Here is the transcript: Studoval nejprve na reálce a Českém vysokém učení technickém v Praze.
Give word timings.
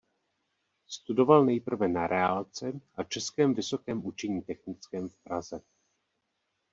Studoval 0.87 1.45
nejprve 1.45 1.87
na 1.87 2.07
reálce 2.07 2.73
a 2.95 3.03
Českém 3.03 3.53
vysokém 3.53 4.05
učení 4.05 4.41
technickém 4.41 5.09
v 5.09 5.17
Praze. 5.17 5.61